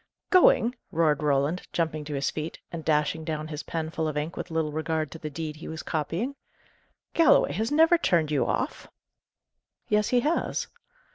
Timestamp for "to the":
5.11-5.29